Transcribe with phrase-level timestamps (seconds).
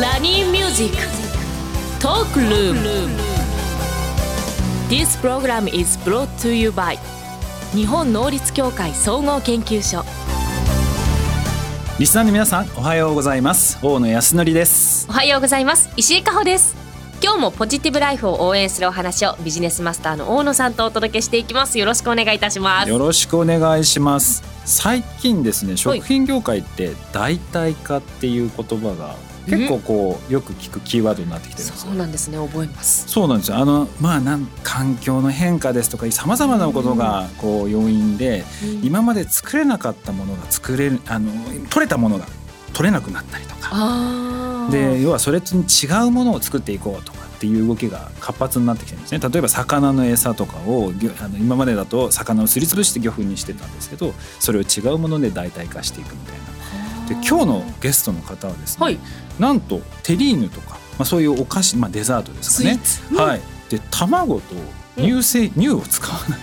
[0.00, 2.80] ラニーミュージックトークルーム
[4.88, 6.98] This program is brought to you by
[7.76, 10.04] 日本能率協会総合研究所
[12.00, 13.78] リスナーの皆さんおはようございます。
[13.86, 15.06] 大野泰敬です。
[15.08, 15.88] おはようございます。
[15.96, 16.74] 石井加穂です。
[17.22, 21.78] 今日もポジティブライフを応援するお話をビジネスマスターの大野さんとお届けしていきます。
[21.78, 22.90] よろしくお願いいたします。
[22.90, 24.42] よろしくお願いします。
[24.64, 29.14] 最近ですね食品業界って代替化っていう言葉が
[29.46, 33.08] 結構こうよく聞くキーワードになってきてるんですそうなんですね覚えます。
[33.08, 33.58] そうなんですよ。
[33.58, 38.84] あのまあなん環境の変化ですとかさまざまなことがこう要因で、うん。
[38.84, 41.30] 今まで作れなかったものが作れるあの
[41.70, 42.26] 取れたものが
[42.72, 44.68] 取れなくなったりとか。
[44.70, 49.20] で要はそれに違うものを作っていこうとかっていう動きが活発になってきてるんですね。
[49.20, 56.44] 例えば魚の餌とかをあの今までだと魚をすりつぶして魚粉にしてたんですけどそれを違うもので代替化していくみたいな
[57.08, 58.98] で今日のゲストの方はですね、はい。
[59.38, 62.80] なんとテリーヌとか、まあ、そういうお菓子、まあ、デザートですかね。
[62.82, 63.16] スイーツ？
[63.16, 63.40] はい。
[63.68, 64.54] で卵と
[64.96, 66.40] 乳製、乳を使わない。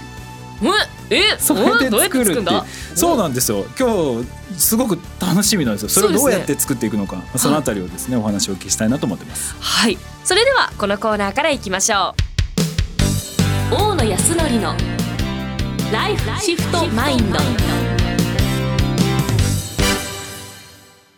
[0.62, 0.70] うん。
[1.09, 1.38] え？
[1.40, 2.52] それで作るって
[2.95, 3.66] そうなんですよ。
[3.80, 4.28] 今日
[4.59, 5.90] すごく楽しみなんですよ。
[5.90, 9.56] それをどうやって作っていくのかそ,、のあたりをですねお話をお聞きしたいなと思ってます。
[9.59, 9.98] はい。
[10.23, 12.16] それではこのコーナーからいきましょ
[13.72, 13.75] う。
[13.75, 14.75] 大野康則の
[15.92, 17.40] ライフシフトマインド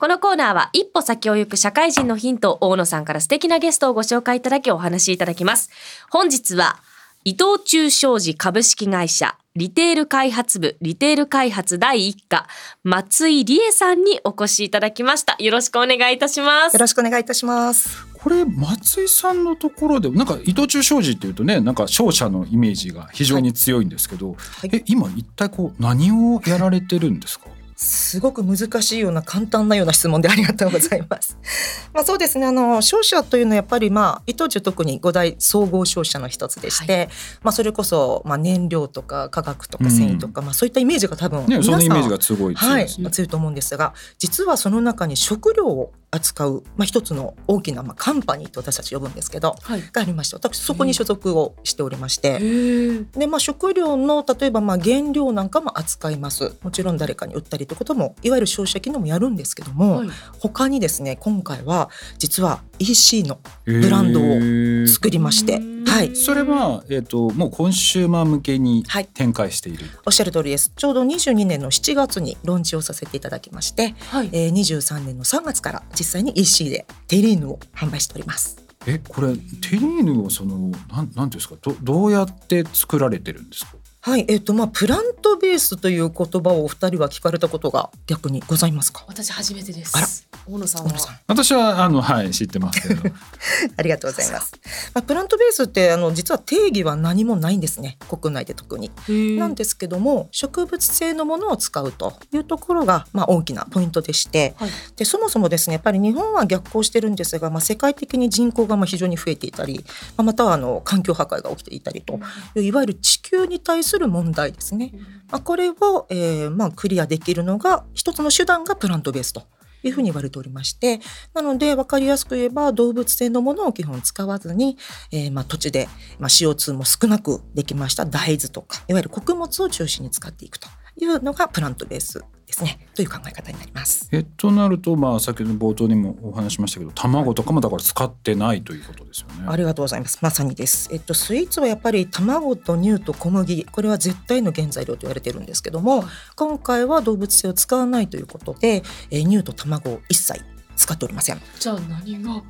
[0.04, 5.70] このコーナーは一歩先を行く社会人のヒントを大野さんから素敵なゲストをご紹介いただきお話しいただきます。
[6.10, 6.76] 本日は
[7.24, 12.50] 伊藤忠商事株式会社リテール開発部リテール開発第一課
[12.84, 15.38] 松井理恵さんにお越しいただきました。
[15.40, 16.74] よろしくお願いいたします。
[16.74, 18.06] よろしくお願いいたします。
[18.14, 24.70] これ松井さんのところでなんか伊藤忠商事っていうとねなんか商社のイメージが非常に強いんですけど、い。
[24.74, 27.46] え今一体こう何をやられてるんですか？
[27.76, 31.38] すごく難しいような簡単なような質問でありがとうございます。
[31.94, 37.10] まあそうですねあの商社というのはやっぱりまあ伊藤忠特に五大総合商社の一つでして、
[37.42, 49.82] まあそれこそまあ燃料とか化学とか繊維とか、まあそういったイメージが多分ね皆さんそのイメージがすごい強はいいですね、強いと思うんですが実はその中に食料を扱う、まあ、一つの大きな、まあ、カンパニーと私たち呼ぶんですけどはい。
[49.92, 52.38] がありまして私そこに所属をしておりまして。
[52.40, 56.56] へでまあ、食料の例えばまあ原料なんかも扱います。
[56.62, 60.10] もちろん誰かに売ったりということもいわゆる消費者機能もやるんですけども、はい。
[60.40, 69.06] 他にですね今回は実は EC のブランドをを作りまして、うんはい、それは、えー、ともうコンシューマー向けにはい。
[69.14, 70.72] 展開している、おっしゃる通りです。
[70.76, 74.30] ちょうど22年の7月にローンチをさせていただきまして、はい。
[74.32, 78.58] えー、23年の3月から実際に EC でテリーヌを販売しております。
[78.86, 79.38] えこれテ
[79.74, 81.56] リーヌをそのなんなんていうんですか？
[81.62, 83.78] どどうやって作られてるんですか？
[84.02, 89.06] はい、えっ、とまあプラントベースという言葉をお二人は聞かれたことが逆にございますか？
[89.08, 89.96] 私初めてです。
[89.96, 90.08] あら
[90.46, 90.92] 大野さんは？
[91.28, 93.04] 私はあのはい知ってますけど。
[93.78, 94.54] ありがとうございます。
[94.94, 97.98] まあ、プラントベースってあの実は定義は何もないんですね。
[98.10, 98.92] 国内で特に。
[99.38, 104.54] なんですけども植物性のものを使うというところがまあ大きなポイントでして。
[104.58, 104.70] はい。
[104.96, 109.86] でそもそもですねやっぱり日本は逆行してるんですが、まあ、世界的に人口がまあ非常に増えていたり、
[110.18, 112.20] まあ、またはあの環境破壊が起きていたりと
[112.56, 114.94] いういわゆる地球に対する問題ですね。
[115.32, 119.44] まあ、これを、えーまあ、クリアできるのが一つの手段がプラントベースと
[119.84, 121.00] いうふうに言われておりまして
[121.34, 124.78] なので分かりやすく言えば動物性のものを基本使わずに、
[125.12, 125.88] えーまあ、土地で、
[126.20, 130.68] まあ、CO2 も少なくできました大豆とかいわゆる穀物を中心に使っていくと
[130.98, 132.24] いうのがプラントベース
[132.54, 134.08] ですねという考え方になります。
[134.12, 140.20] えとなるとまあ先ほど冒頭にもお話ししましたけど卵とかもだから使ってないということですよねありがとうございます。
[140.22, 140.90] まさにです。
[140.92, 146.04] えっとスイーツはやっぱり卵と乳と小麦、これは絶対の原材料と言われてるんですけども、
[146.36, 150.42] 今回は動物性を使わないということで、えー乳と卵を一切
[150.76, 151.42] 使っておりません。
[151.60, 152.42] じゃあ何が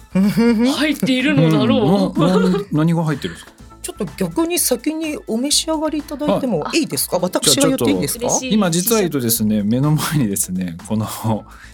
[0.74, 3.52] 入っているのだろう、何が入ってるんですか？
[3.83, 7.19] ちょっと逆に先にお召し上がりいただいてもあいいですか？
[7.19, 8.27] 私が言っていいですか？
[8.41, 11.05] 今実は言うとですね目の前にですねこの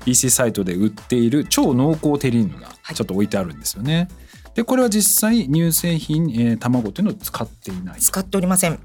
[0.06, 4.08] EC サイトで売っている超濃厚テリーヌがはいちょっと置いてあるんですよね。
[4.56, 8.00] でこれは実際乳製品、えー卵っていうのを使っていない。
[8.02, 8.80] 使っておりません。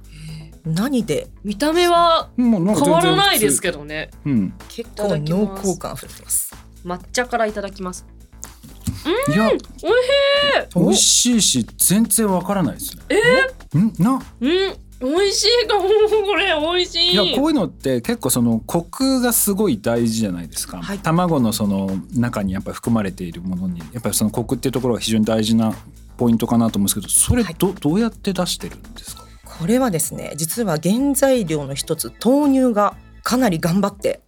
[0.65, 1.29] 何で？
[1.43, 3.63] 見た目は変わらないですど。
[3.63, 4.55] けどねうん。
[4.69, 6.55] 結構濃厚感あふれてます。
[6.85, 8.07] 抹茶からいただきます
[9.33, 9.51] いや
[10.75, 13.03] おいし美味しいし全然わからないですね。
[13.75, 13.93] えん？
[13.99, 14.23] な？
[14.41, 14.51] うん
[15.01, 17.13] 美味しいかもこれ美味しい。
[17.13, 20.99] いやこういうのって結構そのコクがすごい大事じゃないですか、はい。
[20.99, 23.81] 卵のその中にやっぱり含まれているものに。
[23.93, 25.75] やっぱりそのコクっていうところが非常に大事な
[26.17, 27.55] ポイントかなと思うんですけどそれはい。
[27.59, 29.25] ど,、どうやって出してるんですか？
[29.45, 34.21] これはですね実は原材料の一つ豆乳がかなり頑張って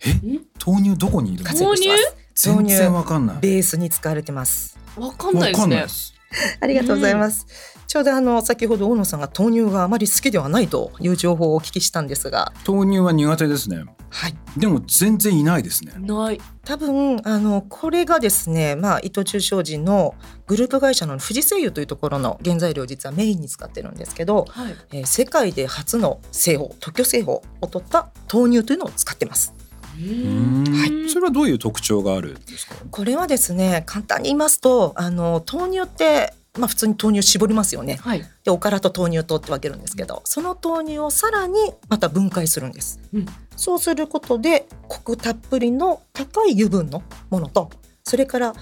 [0.64, 4.78] 豆乳どこにいるんですか活躍してます全然わかんないベースに使われてます。
[4.96, 5.86] わかんないですね
[6.60, 7.46] ありがとうございます。
[7.86, 14.34] ちょうどあの先ほど大野さんが豆乳があまり好きではないという情報をお聞きしたんですが、豆乳は苦手ですねはい。
[14.56, 16.40] でも全然いないですねない。
[16.64, 20.14] 多分あのこれがですね、まあ、伊藤忠商事の
[20.46, 24.74] グループ会社の富士製油というところの原材料を実はメインに使ってるんですけど、はい。
[24.92, 29.54] えー世界で初の製法特許製法を取った豆乳というのを使ってます。
[29.98, 32.74] ううんんそれはどういう特徴があるんですか？
[32.90, 37.96] これはですね簡単に言いますとあの豆乳って、まあ、普通に豆乳絞りますよね。
[37.96, 38.24] はい。
[38.44, 41.54] でおからと豆乳とって分けるんですけどその豆乳をさらに
[41.88, 43.26] また分解するんです、うん。
[43.56, 47.70] そうすることでコクたっぷりの高い油分のものと
[48.04, 48.54] それから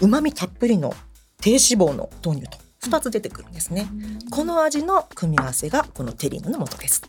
[0.00, 0.94] うまみたっぷりの
[1.40, 2.58] 低脂肪の豆乳と
[2.88, 3.88] 2つ出てくるんですね、
[4.30, 7.02] この味の組み合わせがこのテリーヌの素です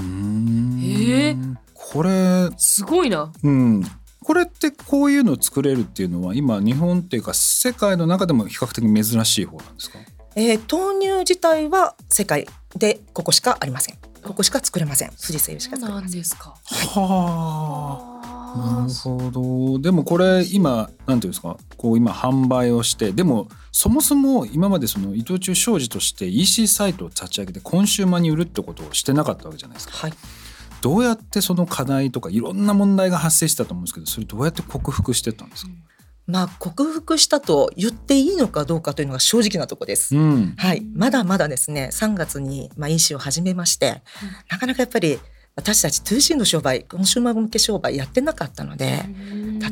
[0.00, 1.36] へえ
[1.72, 3.32] これすごいな。
[3.42, 3.84] うん。
[4.22, 9.98] これってこういうのを作れるっていうのは今日本っていうか世界の中でも比較的珍しい方なんですか？
[10.36, 13.98] えー豆乳自体は世界でここしかありません。
[14.22, 15.10] ここしか作れません。
[15.10, 16.18] 富士製油しそうなか作れません。
[16.18, 16.54] んですか。
[17.00, 19.30] はあなあるほ
[19.74, 19.78] ど。
[19.78, 21.56] でもこれ今なんていうんですか？
[21.76, 29.94] こう今販売をしてでもそもそも今までその伊藤忠商事として EC サイトを立ち上げてコンシューマーに売るってことをしてなかったわけじゃないですか。
[29.96, 30.12] はい。
[30.80, 35.72] どうやってその課題とかいろんな問題が発生したと思うんですけどそれどうやって克服してったんですか？
[36.26, 40.16] まあ克服したと言っていいのかどうかというのが正直なところです。
[40.16, 40.54] うん。
[40.56, 44.02] はい、まだまだですね3月にまあ EC を始めまして、
[44.50, 45.18] なかなかやっぱり
[45.56, 49.04] 私たち 2C の商売コンシューマー向け商売やってなかったので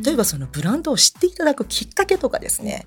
[0.04, 2.86] 例えばそのブランドを知っていただくきっかけとかですね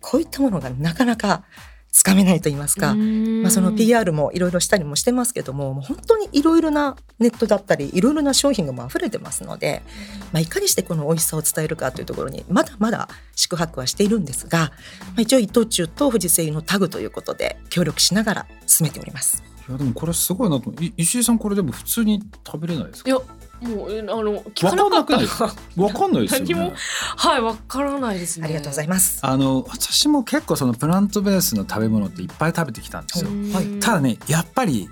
[0.00, 1.44] こういったものがなかなか
[1.92, 9.82] つかめないと言いますか、まあ、その PR もいろいろしたりもしてますけどももう本当にいろいろなネットだったりいろいろな商品がもう溢れてますので、
[10.32, 19.42] まあ、いかにしてこの美味しさを伝えるかというところにまだまだ宿泊はしているんですが、まあ、一応伊藤忠と富士製油のタグということで協力しながら進めております。
[19.68, 20.70] いやでもこれすごいなと。
[20.82, 23.10] い石井さんこれでも普通に食べれないですか？
[23.10, 23.18] いや
[23.60, 25.20] もうえあの聞わかなかったかんなくない？
[25.20, 26.60] ですかわかんないですよ何も？
[26.70, 26.72] ね
[27.16, 28.46] はいわからないですね。
[28.46, 29.20] ありがとうございます。
[29.22, 34.88] あの私も結構そのプラントベースの食べ物っていっぱい食べてきたんですよはいただねやっぱり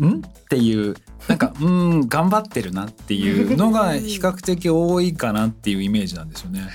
[0.00, 0.18] ん？
[0.18, 0.94] っていう
[1.26, 6.68] なんかうん頑張ってるなっていうのが比較的多いかなっていうイメージなんですよね。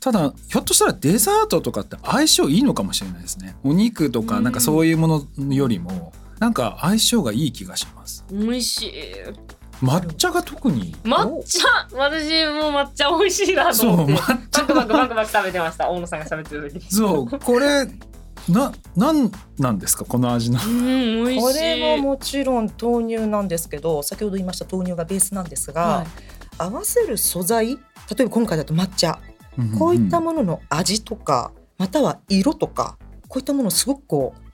[0.00, 3.56] ただひょっとしたらデザートとかって相性いいのかもしれないですね。
[3.64, 8.24] お肉とかなんかそういうものよりもなんか相性がいい気がします。
[8.30, 8.92] 美味しい。
[9.82, 10.94] 抹茶が特に？
[11.04, 14.12] 抹茶私も抹茶美味しいなとそう思って。
[14.14, 15.88] 抹バ茶クバクバクバク食べてました。
[15.90, 16.90] 大野さんが喋ってる時に。
[16.90, 17.86] そうこれ
[18.48, 20.04] ななんなんですか？
[20.04, 20.58] この味の。
[20.64, 21.40] うん美味しい。
[21.40, 26.06] これももちろん豆乳なんですけど先ほど言いました豆乳がベースなんですが、はい
[26.60, 27.76] 合わせる素材例
[28.18, 29.20] えば今回だと抹茶
[29.78, 32.98] こういったものの味とかまたは色とか
[33.28, 34.47] こういったものをすごくこう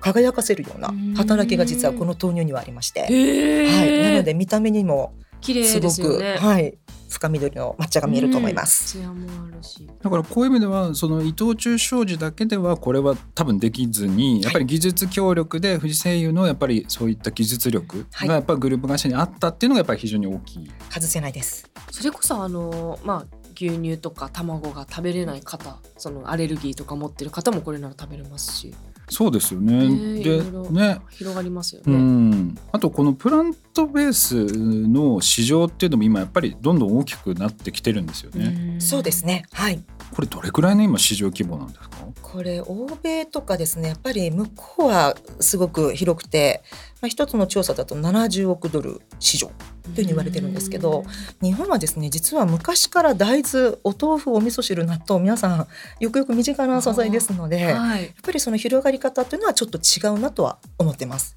[0.00, 3.02] 輝かせるような働きが実はこの豆乳にはありまして。
[3.02, 6.36] はい、なので見た目にも綺麗すごく、ね。
[6.36, 6.76] はい、
[7.08, 8.98] 深緑の抹茶が見えると思います。
[8.98, 9.88] ツヤもあるし。
[10.02, 20.70] だからこういう意味ではその伊藤忠商事だけではこれは多分できずにやっぱり技術協力で富士製油のやっぱりそういった技術力はいがやっぱりグループ会社にあったっていうのがやっぱり非常に大きい。
[20.90, 21.70] 外せないです。
[21.90, 28.74] それこそあのまあ牛乳とか卵が食べれない方そのアレルギーとか持ってる方もこれなら食べれますし、
[29.08, 30.22] そうですよね。
[30.22, 31.00] でね。
[31.10, 31.96] 広がりますようね。
[31.96, 38.76] ん、あとこのプラントベースの市場っていうのも今やっぱりどんどん大きくなってきてるんですよね。
[38.76, 39.24] んそうです。
[39.24, 39.44] ね。
[39.52, 39.82] はい。
[40.14, 41.98] これどれくらいの今市場規模なんですか？
[42.22, 46.62] これ欧米とかですねやっぱり向こうはすごく広くて、
[47.00, 49.50] まあ、一つの調査だと70億ドル市場
[49.88, 51.04] というふうに言われてるんですけど
[51.42, 55.66] 日本はですね実は昔から大豆お豆腐お味噌汁納豆皆さん
[56.00, 58.14] よくよく身近な素材ですのでやっはい。
[58.22, 61.34] ぱりその広がり方というのはちょっと違うなとは思ってます。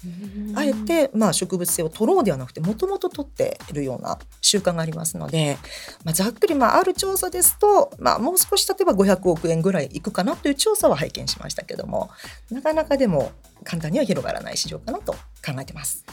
[0.54, 5.56] あえてまあ植物性を取ろうではなくてもともと取っているような習慣がありますので、
[6.04, 12.10] まあ、ざっくりまあある調査ですと、まあ、もう少し例えば500億円ぐらいいくかなという調査は拝見しましたけども
[12.50, 13.32] なかなかでも
[13.64, 15.18] 簡単には広がらない市場かなと考
[15.60, 16.04] えてます。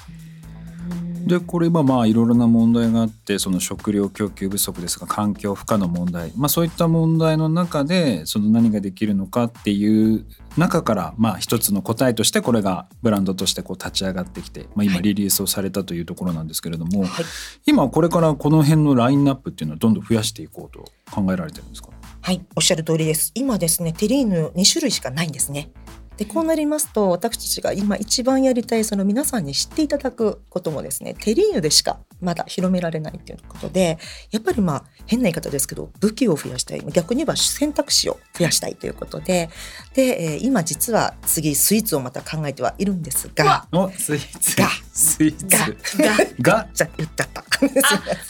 [1.30, 10.26] でこれ今まあいろいろな問題があってその食料供給不足ですが環境負荷の問題、まあ、そういった問題の中でその何ができるのかっていう
[10.58, 17.26] 中からまあ一つの答えとしてこれがブランドとしてこう立ち上がってきて、まあ、今はいリリースをされたというところなんですけれども、はい
[17.66, 21.90] 今これからこの辺のラインナップっていうのはどんどん増やしていこうと考えられてるんですか？
[22.22, 23.32] はい、おっしゃる通りです。
[23.36, 25.72] 今ですね、テリーヌ2種類しかないんですね。
[26.20, 33.98] でこうなりますと私たちが今一番やりたいその皆さんに知っていただくこともですねテリーヌでしかまだ広められないということで
[34.30, 36.84] やっぱりまあ変な言い方ですけど武器を増やしたい。
[36.92, 39.50] 逆に言えば選択肢を増やしたいということで
[39.94, 44.58] で、えー今実は次スイーツをまた考えてはいるんですがおスイーツ。
[44.58, 46.68] がスイーがツが？
[46.74, 47.42] じゃあ言っちゃった。
[47.42, 47.46] あ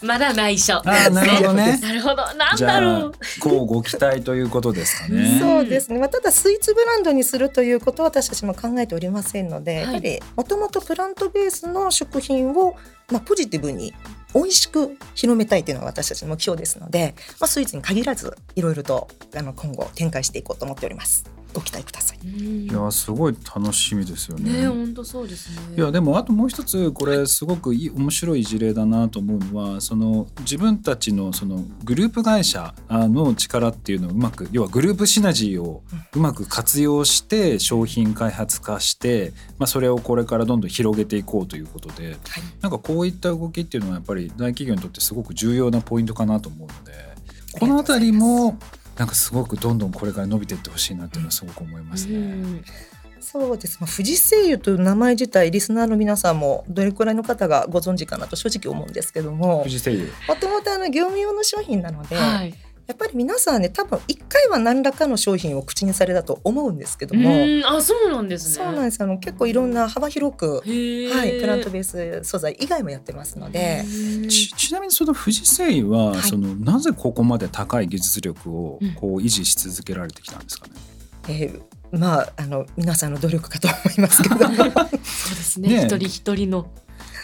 [0.04, 0.76] まだ内緒。
[0.78, 1.78] あーなるほどね。
[1.82, 2.16] なるほど。
[2.36, 5.40] なんじゃあだろうこうご期待ということですかね。
[5.40, 9.84] そうですね、まあ、ただスイーツブランドにするということは私たちも考えておりませんので、はい。
[9.84, 12.76] やっぱりもともとプラントベースの食品を、
[13.12, 13.94] まあ、ポジティブに
[14.34, 22.20] 美味しく広めたいというのが私たちの目標ですので、まあ、スイーツに限らずいろいろとあの今後展開していこうと思っておりますご期待ください。
[22.24, 22.30] うん。
[22.66, 24.62] いやすごい楽しみですよね。
[24.62, 25.76] ね本当そうですね。
[25.78, 42.18] いやでもあともう一つこれすごくいい面白い事例だなと思うのはその自分たちのそのグループ会社の力っていうのをうまく要はグループシナジーをうまく活用して商品開発化して、まあ、それをこれからどんどん広げていこうということではい。
[42.62, 47.10] なんかこういった動きっていうのはやっぱり大企業にとってすごく重要なポイントかなと思うので
[47.60, 48.58] この辺りも
[49.00, 52.18] なんかすごくどんどんこれから伸びていってほしいなっていうのはすごく思いますね。
[52.18, 52.64] うん。
[53.22, 59.60] そうです、まあ、富士製油という名前自体リスナーの皆さんもどれくらいの方がご存知かなと正直思うんですけども。
[59.60, 60.08] 富士製油。
[60.28, 62.54] もともとあの業務用の商品なので、はい
[62.90, 68.66] やっぱり皆さんね多分一回は何らかの商品を口にされたと思うんですけども、うんあそうなんですね。
[68.66, 69.04] そうなんです。
[69.04, 73.86] あの結構いろんな幅広く、はい、プラントベース素材以外もやってますので、
[74.28, 76.22] ちちなみにその富士製油は、はい。
[76.24, 78.94] そのなぜここまで高い技術力をうん。
[78.96, 80.74] こう維持し続けられてきたんですかね？
[81.30, 84.36] えーまああの皆さんの努力かと思いますけど。
[84.48, 85.70] そうですね。
[85.70, 86.72] ね一人一人の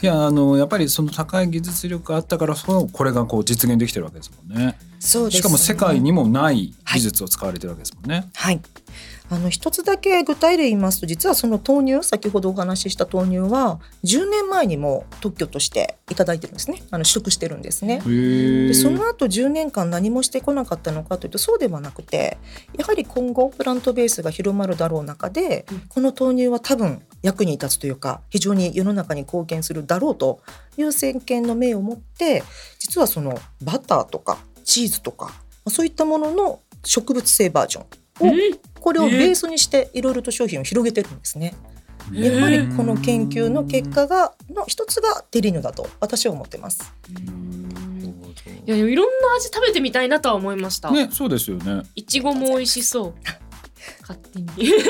[0.01, 4.77] いやあのやっぱりその高い技術力があったからそのこれがこう実現できてるわけですもんね。
[4.99, 8.29] そうですねしかも世界にもない技術を使われてるわけですもんね。
[8.33, 8.61] はい。
[9.29, 16.83] あの一つだけ具体例言いますと実はその豆乳先ほどお話しした豆乳は10年前にも特許としていただいてるんですね。
[16.91, 18.01] あの取得してるんですね。
[18.01, 22.37] でその後10年間何もしてこなかったのかというとそうではなくて
[22.77, 25.79] やはり今後プラントベースが広まるだろう中で、うん。
[25.89, 30.41] この豆乳は多分役に立つというか非常に世の中に貢献するだろうと
[30.77, 32.43] いう先見の明を持って
[32.79, 35.31] 実はそのバターとかチーズとかま
[35.65, 37.85] あそういったものの植物性バージョン
[38.19, 38.33] おうん
[38.79, 41.55] これをベースにしていろいろと商品を広げてるんですね。
[42.11, 46.93] やはりこの研究の結果がの一つがテリーヌだと私は思ってます。
[48.67, 51.83] いやいろんな味食べてみたいなとは思いました、ねそうですよね。
[51.95, 53.13] いちごも美味しそう
[54.01, 54.47] 勝手に。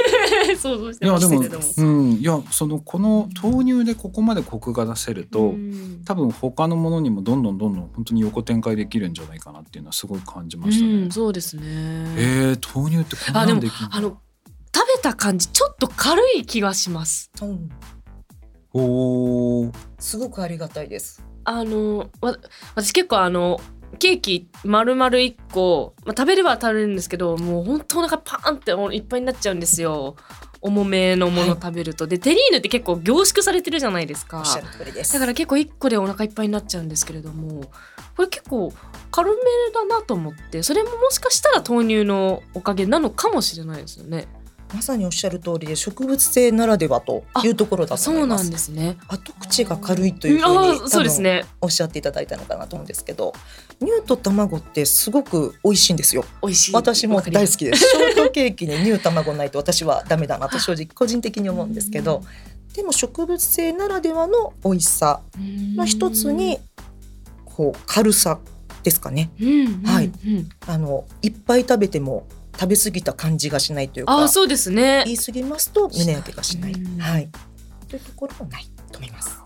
[0.57, 1.65] 想像してましたけども。
[1.77, 2.11] うん。
[2.13, 5.49] いやそのこの豆乳でここまでコクが出せると。
[5.49, 6.01] うん。
[6.05, 10.93] 多分他のものにもどんどんどんどん本当に横展開できるんじゃないかなっていうのはすごい感じましたね。
[10.93, 11.63] うん、そうですね。
[11.65, 14.17] えー、豆乳ってこんなあでもんできるあの
[14.73, 17.31] 食べた感じちょっと軽い気がします。
[17.41, 17.69] うん、
[18.73, 19.73] おー。
[19.99, 21.23] すごくありがたいです。
[21.47, 22.35] あのわ
[22.73, 23.61] 私結構あの
[23.95, 30.15] ケーキ丸々1個、まあ、食べれば食べれるんですけどもう本当お腹パーンっていっぱいになっちゃうんですよ
[30.61, 34.43] 重めのもの食べると、でテリーヌって結構凝縮されてるじゃないですか。
[34.43, 37.65] だから結構1個でお腹いっぱいになっちゃうんですけれども
[38.17, 38.73] これ結構
[39.11, 39.37] 軽め
[39.71, 44.27] だなと思ってそれももしかしたら豆乳のおかげなのかもしれないですよね。
[44.73, 48.47] まさにおっしゃる通りで植物性ならではというところだとそうな思います。
[48.47, 48.97] んですね。
[49.07, 51.45] 後口が軽いというふうあにーそうですね。
[51.61, 53.33] おっしゃっていただいたのかなと思うんですけど
[53.79, 56.25] 乳と卵ってすごく美味しいんですよ。
[56.41, 56.73] 美味しい。
[56.73, 57.85] 私も大好きです。
[57.89, 62.23] ショートケーキに乳卵ないと私はダメだなと正直個人的に思うんですけど
[62.73, 65.21] でも植物性ならではの美味しさ。
[65.37, 66.57] の一つに
[67.45, 68.39] こう軽さ
[68.83, 69.31] ですかね。
[69.39, 70.11] うんはい。
[70.67, 72.27] あのいっぱい食べても
[72.59, 75.03] 食べ過ぎた感じがしないというかあーそうですね。
[75.05, 76.99] 言い過ぎますと胸焼けがしない、うん。
[76.99, 77.29] はい。
[77.89, 79.45] というところもないと思います。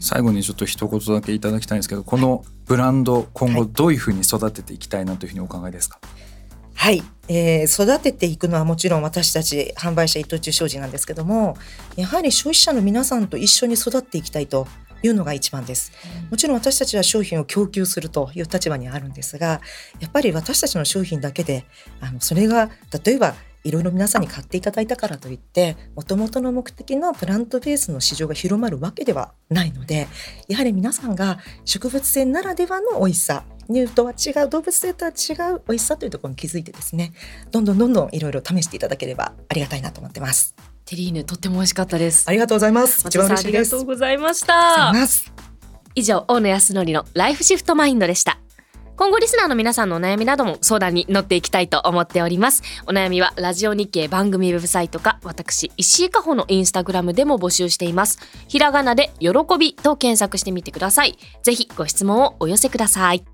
[0.00, 6.00] 最後にちょっと一言だけいただきたいんですけどこのブランド今後はいどういうふうに育てていきたいなというふうにお考えですか、
[6.74, 11.58] はい、えー育てていくのはもちろん私たち販売者伊藤忠商事なんですけども
[11.96, 14.66] やはり消費者の皆さんと一緒に育っていきたいと
[15.02, 15.92] いうのが一番です。
[16.30, 19.60] もちろん私たちは商品を供給するという立場にあるんですが
[20.00, 21.64] やっぱり私たちの商品だけで
[22.00, 22.70] あのそれが
[23.04, 30.08] 例えばいろいろ皆さんに買っていただいたからといってもともとの目的のプラントベースの市場が広まるわけではないので
[30.48, 37.12] やはり皆さんが植物性ならではの美味しさ乳とは違う動物性とは違う美味しさというところに気づいてですね
[37.50, 40.54] どんどんどんどんいろいろ試していただければありがたいなと思ってます。
[40.84, 42.28] テリーヌとっても美味しかったです。
[42.28, 43.06] ありがとうございます。
[43.06, 43.76] 一番嬉しいです。
[43.76, 44.92] ありがとうございました。
[45.94, 48.40] 以上大野康則のライフシフトマインドでした。
[48.96, 52.62] 今後リスナーの皆さんのお悩みなども相談に乗っていきたいと思っております。
[52.86, 58.18] お悩みはラジオ日経番組ウェブサイトか私石井加穂のインスタグラムでも募集しています。
[58.46, 61.16] ひらがなで喜びと検索してみてください。
[61.42, 63.24] ぜひご質問をお寄せください